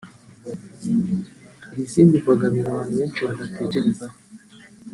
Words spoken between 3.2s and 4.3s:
badatekerezaho